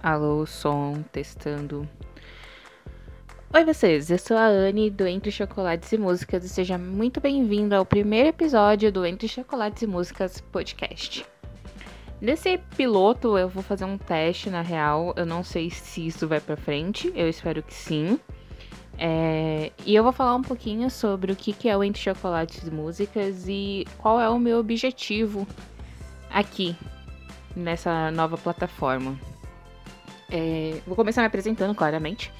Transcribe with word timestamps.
Alô, 0.00 0.46
som, 0.46 1.02
testando. 1.10 1.88
Oi, 3.52 3.64
vocês, 3.64 4.08
eu 4.12 4.18
sou 4.18 4.36
a 4.36 4.46
Anne 4.46 4.90
do 4.90 5.04
Entre 5.04 5.32
Chocolates 5.32 5.90
e 5.90 5.98
Músicas 5.98 6.44
e 6.44 6.48
seja 6.48 6.78
muito 6.78 7.20
bem-vindo 7.20 7.74
ao 7.74 7.84
primeiro 7.84 8.28
episódio 8.28 8.92
do 8.92 9.04
Entre 9.04 9.26
Chocolates 9.26 9.82
e 9.82 9.88
Músicas 9.88 10.40
podcast. 10.40 11.26
Nesse 12.20 12.58
piloto 12.76 13.36
eu 13.36 13.48
vou 13.48 13.60
fazer 13.60 13.86
um 13.86 13.98
teste, 13.98 14.48
na 14.48 14.62
real, 14.62 15.12
eu 15.16 15.26
não 15.26 15.42
sei 15.42 15.68
se 15.68 16.06
isso 16.06 16.28
vai 16.28 16.40
pra 16.40 16.56
frente, 16.56 17.12
eu 17.16 17.28
espero 17.28 17.60
que 17.60 17.74
sim. 17.74 18.20
É... 18.96 19.72
E 19.84 19.96
eu 19.96 20.04
vou 20.04 20.12
falar 20.12 20.36
um 20.36 20.42
pouquinho 20.42 20.88
sobre 20.90 21.32
o 21.32 21.36
que 21.36 21.68
é 21.68 21.76
o 21.76 21.82
Entre 21.82 22.00
Chocolates 22.00 22.62
e 22.64 22.70
Músicas 22.70 23.48
e 23.48 23.84
qual 23.98 24.20
é 24.20 24.28
o 24.28 24.38
meu 24.38 24.60
objetivo 24.60 25.44
aqui 26.30 26.76
nessa 27.56 28.12
nova 28.12 28.38
plataforma. 28.38 29.18
É, 30.30 30.80
vou 30.86 30.94
começar 30.94 31.22
me 31.22 31.26
apresentando, 31.26 31.74
claramente. 31.74 32.32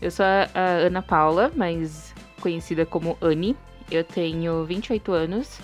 Eu 0.00 0.10
sou 0.10 0.24
a, 0.24 0.48
a 0.54 0.68
Ana 0.86 1.02
Paula, 1.02 1.52
mas 1.54 2.14
conhecida 2.40 2.86
como 2.86 3.16
Anne. 3.20 3.56
Eu 3.90 4.02
tenho 4.02 4.64
28 4.64 5.12
anos 5.12 5.60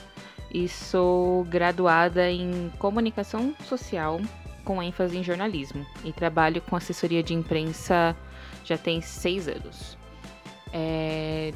e 0.53 0.69
sou 0.69 1.45
graduada 1.45 2.31
em 2.31 2.71
comunicação 2.79 3.55
social 3.65 4.21
com 4.65 4.83
ênfase 4.83 5.17
em 5.17 5.23
jornalismo. 5.23 5.87
E 6.05 6.13
trabalho 6.13 6.61
com 6.63 6.77
assessoria 6.77 7.23
de 7.23 7.35
imprensa 7.35 8.17
já 8.65 8.77
tem 8.77 9.01
seis 9.01 9.49
anos. 9.49 9.97
É, 10.73 11.53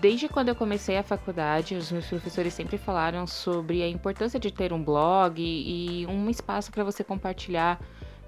desde 0.00 0.28
quando 0.28 0.48
eu 0.48 0.54
comecei 0.54 0.96
a 0.98 1.02
faculdade, 1.02 1.74
os 1.74 1.90
meus 1.90 2.06
professores 2.06 2.52
sempre 2.52 2.76
falaram 2.76 3.26
sobre 3.26 3.82
a 3.82 3.88
importância 3.88 4.38
de 4.38 4.50
ter 4.50 4.72
um 4.72 4.82
blog 4.82 5.40
e, 5.40 6.06
um 6.06 6.28
espaço 6.28 6.70
para 6.70 6.84
você 6.84 7.02
compartilhar 7.02 7.80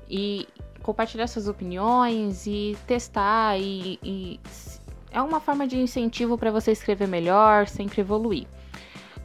e 0.08 0.48
compartilhar 0.84 1.26
suas 1.26 1.48
opiniões 1.48 2.46
e 2.46 2.76
testar 2.86 3.58
e, 3.58 3.98
e 4.02 4.40
é 5.10 5.20
uma 5.20 5.40
forma 5.40 5.66
de 5.66 5.78
incentivo 5.78 6.36
para 6.36 6.50
você 6.50 6.72
escrever 6.72 7.08
melhor, 7.08 7.66
sempre 7.66 8.02
evoluir. 8.02 8.46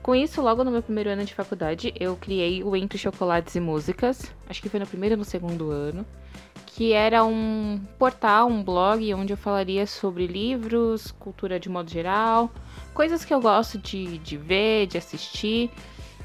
Com 0.02 0.16
isso, 0.16 0.42
logo 0.42 0.64
no 0.64 0.72
meu 0.72 0.82
primeiro 0.82 1.10
ano 1.10 1.26
de 1.26 1.36
faculdade, 1.36 1.94
eu 2.00 2.16
criei 2.16 2.64
o 2.64 2.76
Entre 2.76 2.98
Chocolates 2.98 3.56
e 3.56 3.60
Músicas, 3.60 4.34
acho 4.50 4.62
que 4.62 4.70
foi 4.70 4.80
no 4.80 4.88
primeiro 4.88 5.16
ou 5.16 5.20
no 5.20 5.26
segundo 5.26 5.70
ano, 5.70 6.06
que 6.66 6.94
era 6.94 7.26
um 7.26 7.82
portal, 7.98 8.48
um 8.48 8.64
blog 8.64 9.14
onde 9.14 9.34
eu 9.34 9.38
falaria 9.38 9.86
sobre 9.86 10.28
livros, 10.28 11.12
cultura 11.12 11.60
de 11.60 11.68
modo 11.68 11.92
geral, 11.92 12.50
coisas 12.94 13.26
que 13.26 13.34
eu 13.34 13.42
gosto 13.42 13.78
de, 13.78 14.18
de 14.20 14.38
ver, 14.38 14.88
de 14.88 14.98
assistir. 14.98 15.70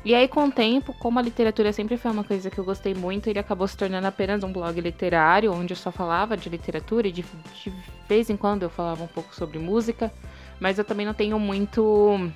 E 0.04 0.14
aí, 0.14 0.28
com 0.28 0.44
o 0.44 0.52
tempo, 0.52 0.92
como 0.98 1.18
a 1.18 1.22
literatura 1.22 1.72
sempre 1.72 1.96
foi 1.96 2.10
uma 2.10 2.22
coisa 2.22 2.50
que 2.50 2.58
eu 2.58 2.64
gostei 2.64 2.92
muito, 2.92 3.30
ele 3.30 3.38
acabou 3.38 3.66
se 3.66 3.74
tornando 3.74 4.06
apenas 4.06 4.44
um 4.44 4.52
blog 4.52 4.78
literário, 4.78 5.50
onde 5.50 5.72
eu 5.72 5.76
só 5.76 5.90
falava 5.90 6.36
de 6.36 6.50
literatura 6.50 7.08
e 7.08 7.12
de, 7.12 7.22
de 7.22 7.72
vez 8.06 8.28
em 8.28 8.36
quando 8.36 8.64
eu 8.64 8.68
falava 8.68 9.02
um 9.02 9.06
pouco 9.06 9.34
sobre 9.34 9.58
música, 9.58 10.12
mas 10.60 10.78
eu 10.78 10.84
também 10.84 11.06
não 11.06 11.14
tenho 11.14 11.38
muito 11.38 12.30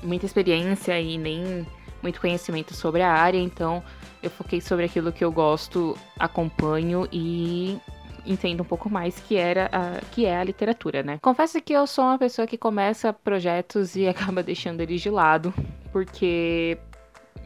muita 0.00 0.26
experiência 0.26 1.00
e 1.00 1.18
nem 1.18 1.66
muito 2.00 2.20
conhecimento 2.20 2.72
sobre 2.72 3.02
a 3.02 3.10
área, 3.10 3.38
então 3.38 3.82
eu 4.22 4.30
foquei 4.30 4.60
sobre 4.60 4.84
aquilo 4.84 5.10
que 5.10 5.24
eu 5.24 5.32
gosto, 5.32 5.98
acompanho 6.18 7.08
e 7.10 7.78
entendo 8.26 8.62
um 8.62 8.64
pouco 8.64 8.88
mais 8.90 9.18
que 9.20 9.36
era 9.36 9.68
a, 9.72 10.00
que 10.10 10.26
é 10.26 10.36
a 10.36 10.44
literatura, 10.44 11.02
né? 11.02 11.18
Confesso 11.20 11.60
que 11.60 11.72
eu 11.72 11.86
sou 11.86 12.04
uma 12.04 12.18
pessoa 12.18 12.46
que 12.46 12.56
começa 12.56 13.12
projetos 13.12 13.96
e 13.96 14.06
acaba 14.08 14.42
deixando 14.42 14.80
eles 14.80 15.00
de 15.00 15.10
lado, 15.10 15.52
porque 15.92 16.78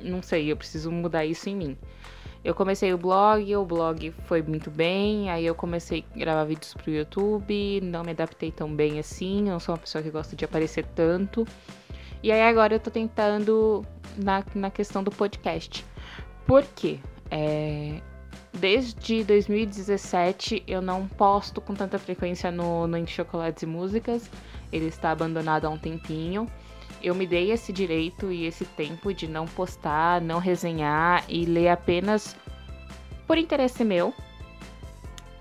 não 0.03 0.23
sei, 0.23 0.51
eu 0.51 0.57
preciso 0.57 0.91
mudar 0.91 1.25
isso 1.25 1.49
em 1.49 1.57
mim. 1.57 1.79
Eu 2.45 2.55
comecei 2.55 2.95
o 2.95 2.99
blog, 2.99 3.57
o 3.57 3.65
blog 3.65 4.11
foi 4.25 4.43
muito 4.43 4.71
bem, 4.71 5.29
aí 5.29 5.45
eu 5.45 5.55
comecei 5.55 6.05
a 6.15 6.19
gravar 6.19 6.45
vídeos 6.45 6.73
pro 6.73 6.91
YouTube, 6.91 7.81
não 7.83 8.05
me 8.05 8.13
adaptei 8.13 8.53
tão 8.53 8.73
bem 8.73 8.99
assim, 8.99 9.43
não 9.43 9.59
sou 9.59 9.75
uma 9.75 9.81
pessoa 9.81 10.03
que 10.03 10.11
gosta 10.11 10.37
de 10.37 10.45
aparecer 10.45 10.87
tanto. 10.95 11.47
E 12.23 12.31
aí 12.31 12.43
agora 12.43 12.75
eu 12.75 12.81
tô 12.81 12.91
tentando 12.91 13.85
na, 14.17 14.45
na 14.55 14.71
questão 14.71 15.03
do 15.03 15.11
podcast. 15.11 15.85
Por 16.47 16.65
quê? 16.75 16.99
É, 17.31 18.01
desde 18.53 19.25
2017 19.25 20.65
eu 20.67 20.83
não 20.83 21.07
posto 21.07 21.61
com 21.61 21.75
tanta 21.75 21.99
frequência 21.99 22.51
no, 22.51 22.87
no 22.87 22.97
Entre 22.97 23.13
Chocolates 23.13 23.63
e 23.63 23.67
Músicas. 23.67 24.31
Ele 24.73 24.87
está 24.87 25.11
abandonado 25.11 25.67
há 25.67 25.71
um 25.71 25.79
tempinho. 25.79 26.47
Eu 27.03 27.15
me 27.15 27.27
dei 27.27 27.53
esse 27.53 27.73
direito 27.73 28.33
e 28.33 28.45
esse 28.45 28.65
tempo 28.65 29.15
de 29.15 29.29
não 29.29 29.47
postar, 29.47 30.21
não 30.21 30.39
resenhar 30.39 31.25
e 31.29 31.45
ler 31.45 31.69
apenas 31.69 32.37
por 33.27 33.39
interesse 33.39 33.85
meu. 33.85 34.13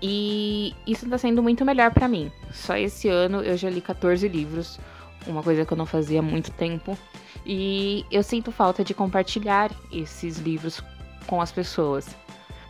E 0.00 0.72
isso 0.86 1.04
está 1.04 1.18
sendo 1.18 1.42
muito 1.42 1.64
melhor 1.64 1.90
para 1.92 2.06
mim. 2.06 2.30
Só 2.52 2.76
esse 2.76 3.08
ano 3.08 3.42
eu 3.42 3.56
já 3.56 3.68
li 3.68 3.80
14 3.80 4.28
livros, 4.28 4.78
uma 5.26 5.42
coisa 5.42 5.66
que 5.66 5.72
eu 5.72 5.76
não 5.76 5.86
fazia 5.86 6.20
há 6.20 6.22
muito 6.22 6.52
tempo. 6.52 6.96
E 7.44 8.06
eu 8.10 8.22
sinto 8.22 8.52
falta 8.52 8.84
de 8.84 8.94
compartilhar 8.94 9.72
esses 9.90 10.38
livros 10.38 10.80
com 11.26 11.40
as 11.40 11.50
pessoas 11.50 12.16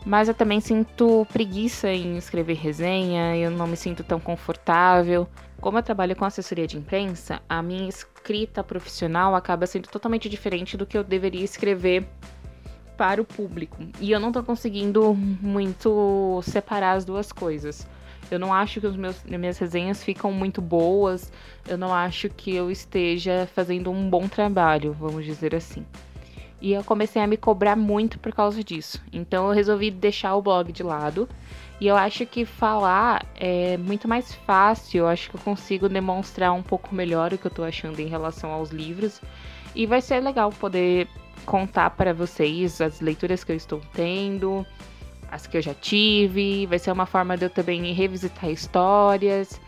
mas 0.09 0.27
eu 0.27 0.33
também 0.33 0.59
sinto 0.59 1.27
preguiça 1.31 1.93
em 1.93 2.17
escrever 2.17 2.55
resenha, 2.55 3.37
eu 3.37 3.51
não 3.51 3.67
me 3.67 3.77
sinto 3.77 4.03
tão 4.03 4.19
confortável. 4.19 5.29
Como 5.61 5.77
eu 5.77 5.83
trabalho 5.83 6.17
com 6.17 6.25
assessoria 6.25 6.67
de 6.67 6.79
imprensa, 6.79 7.43
a 7.47 7.61
minha 7.61 7.87
escrita 7.87 8.65
profissional 8.65 9.35
acaba 9.35 9.67
sendo 9.67 9.87
totalmente 9.87 10.27
diferente 10.27 10.79
do 10.79 10.87
que 10.87 10.97
eu 10.97 11.05
deveria 11.05 11.45
escrever 11.45 12.09
para 12.97 13.21
o 13.21 13.25
público. 13.25 13.77
E 14.01 14.11
eu 14.11 14.19
não 14.19 14.33
tô 14.33 14.43
conseguindo 14.43 15.13
muito 15.15 16.41
separar 16.43 16.93
as 16.93 17.05
duas 17.05 17.31
coisas. 17.31 17.87
Eu 18.31 18.39
não 18.39 18.53
acho 18.53 18.81
que 18.81 18.87
os 18.87 18.97
meus, 18.97 19.23
minhas 19.25 19.59
resenhas 19.59 20.03
ficam 20.03 20.33
muito 20.33 20.63
boas. 20.63 21.31
Eu 21.69 21.77
não 21.77 21.93
acho 21.93 22.31
que 22.31 22.55
eu 22.55 22.71
esteja 22.71 23.47
fazendo 23.55 23.91
um 23.91 24.09
bom 24.09 24.27
trabalho, 24.27 24.95
vamos 24.95 25.27
dizer 25.27 25.55
assim. 25.55 25.85
E 26.61 26.73
eu 26.73 26.83
comecei 26.83 27.23
a 27.23 27.27
me 27.27 27.37
cobrar 27.37 27.77
muito 27.77 28.19
por 28.19 28.33
causa 28.33 28.63
disso. 28.65 29.01
Então 29.13 29.47
eu 29.47 29.55
resolvi 29.55 29.91
deixar 29.91 30.35
o 30.35 30.43
blog 30.43 30.73
de 30.73 30.83
lado. 30.83 31.29
E 31.81 31.87
eu 31.87 31.97
acho 31.97 32.27
que 32.27 32.45
falar 32.45 33.25
é 33.37 33.77
muito 33.77 34.09
mais 34.09 34.35
fácil. 34.35 35.01
Eu 35.01 35.09
acho 35.09 35.31
que 35.31 35.37
eu 35.37 35.41
consigo 35.41 35.89
demonstrar 35.89 36.53
um 36.53 36.63
pouco 36.63 36.95
melhor 36.95 37.33
o 37.33 37.39
que 37.39 37.47
eu 37.47 37.51
tô 37.51 37.63
achando 37.63 38.01
em 38.01 38.07
relação 38.07 38.51
aos 38.51 38.71
livros. 38.71 39.21
E 39.75 39.87
vai 39.87 40.01
ser 40.01 40.21
legal 40.21 40.51
poder 40.51 41.07
contar 41.47 41.91
para 41.91 42.13
vocês 42.13 42.81
as 42.81 43.01
leituras 43.01 43.45
que 43.45 43.53
eu 43.53 43.57
estou 43.57 43.81
tendo, 43.93 44.67
as 45.31 45.47
que 45.47 45.57
eu 45.57 45.63
já 45.63 45.75
tive. 45.75 46.67
Vai 46.67 46.81
ser 46.81 46.91
uma 46.91 47.07
forma 47.07 47.37
de 47.37 47.45
eu 47.45 47.51
também 47.51 47.93
revisitar 47.93 48.51
histórias. 48.51 49.61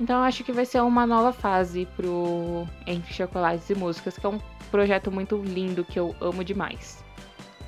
Então 0.00 0.22
acho 0.22 0.42
que 0.42 0.50
vai 0.50 0.64
ser 0.64 0.80
uma 0.80 1.06
nova 1.06 1.30
fase 1.30 1.86
pro 1.94 2.66
Entre 2.86 3.12
Chocolates 3.12 3.68
e 3.68 3.74
Músicas, 3.74 4.16
que 4.16 4.24
é 4.24 4.28
um 4.30 4.40
projeto 4.70 5.12
muito 5.12 5.36
lindo 5.36 5.84
que 5.84 5.98
eu 6.00 6.16
amo 6.22 6.42
demais. 6.42 7.04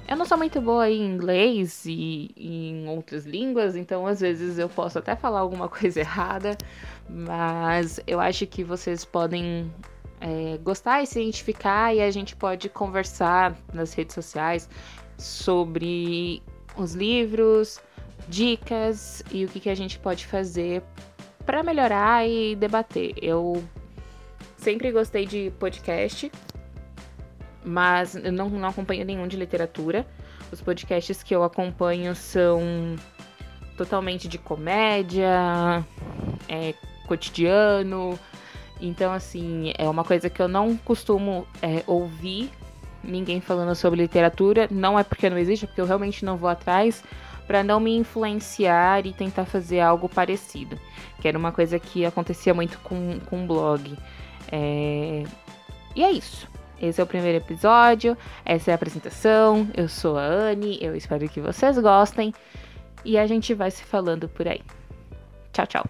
Eu 0.08 0.16
não 0.16 0.24
sou 0.24 0.38
muito 0.38 0.60
boa 0.60 0.90
em 0.90 1.04
inglês 1.04 1.84
e, 1.86 2.30
em 2.36 2.88
outras 2.88 3.26
línguas, 3.26 3.76
então 3.76 4.06
às 4.06 4.20
vezes 4.20 4.58
eu 4.58 4.68
posso 4.68 4.98
até 4.98 5.14
falar 5.14 5.40
alguma 5.40 5.68
coisa 5.70 6.00
errada, 6.00 6.56
mas 7.08 8.00
eu 8.06 8.18
acho 8.18 8.46
que 8.46 8.64
vocês 8.64 9.04
podem 9.04 9.70
é, 10.18 10.58
gostar 10.62 11.02
e 11.02 11.06
se 11.06 11.20
identificar 11.20 11.94
e 11.94 12.00
a 12.00 12.10
gente 12.10 12.34
pode 12.34 12.68
conversar 12.70 13.54
nas 13.74 13.92
redes 13.92 14.14
sociais 14.14 14.70
sobre 15.18 16.42
os 16.76 16.94
livros, 16.94 17.78
dicas 18.26 19.22
e 19.30 19.44
o 19.44 19.48
que, 19.48 19.60
que 19.60 19.68
a 19.68 19.74
gente 19.74 19.98
pode 19.98 20.26
fazer 20.26 20.82
para 21.44 21.62
melhorar 21.62 22.26
e 22.26 22.56
debater. 22.56 23.14
Eu 23.20 23.62
sempre 24.56 24.90
gostei 24.92 25.26
de 25.26 25.52
podcast, 25.58 26.30
mas 27.64 28.14
eu 28.14 28.32
não, 28.32 28.48
não 28.48 28.68
acompanho 28.68 29.04
nenhum 29.04 29.26
de 29.26 29.36
literatura. 29.36 30.06
Os 30.50 30.60
podcasts 30.60 31.22
que 31.22 31.34
eu 31.34 31.42
acompanho 31.42 32.14
são 32.14 32.60
totalmente 33.76 34.28
de 34.28 34.38
comédia, 34.38 35.84
é, 36.48 36.74
cotidiano. 37.06 38.18
Então, 38.80 39.12
assim, 39.12 39.72
é 39.78 39.88
uma 39.88 40.04
coisa 40.04 40.28
que 40.28 40.40
eu 40.40 40.48
não 40.48 40.76
costumo 40.76 41.46
é, 41.60 41.82
ouvir 41.86 42.50
ninguém 43.02 43.40
falando 43.40 43.74
sobre 43.74 44.00
literatura. 44.00 44.68
Não 44.70 44.98
é 44.98 45.04
porque 45.04 45.30
não 45.30 45.38
existe, 45.38 45.64
é 45.64 45.68
porque 45.68 45.80
eu 45.80 45.86
realmente 45.86 46.24
não 46.24 46.36
vou 46.36 46.48
atrás 46.48 47.02
para 47.52 47.62
não 47.62 47.78
me 47.78 47.94
influenciar 47.94 49.04
e 49.04 49.12
tentar 49.12 49.44
fazer 49.44 49.78
algo 49.80 50.08
parecido. 50.08 50.80
Que 51.20 51.28
era 51.28 51.36
uma 51.36 51.52
coisa 51.52 51.78
que 51.78 52.02
acontecia 52.02 52.54
muito 52.54 52.78
com, 52.78 53.20
com 53.26 53.44
o 53.44 53.46
blog. 53.46 53.94
É... 54.50 55.22
E 55.94 56.02
é 56.02 56.10
isso. 56.10 56.48
Esse 56.80 56.98
é 56.98 57.04
o 57.04 57.06
primeiro 57.06 57.36
episódio, 57.36 58.16
essa 58.42 58.70
é 58.70 58.72
a 58.72 58.74
apresentação. 58.74 59.68
Eu 59.76 59.86
sou 59.86 60.16
a 60.16 60.24
Anne, 60.24 60.78
eu 60.80 60.96
espero 60.96 61.28
que 61.28 61.42
vocês 61.42 61.78
gostem 61.78 62.32
e 63.04 63.18
a 63.18 63.26
gente 63.26 63.52
vai 63.52 63.70
se 63.70 63.84
falando 63.84 64.30
por 64.30 64.48
aí. 64.48 64.62
Tchau, 65.52 65.66
tchau. 65.66 65.84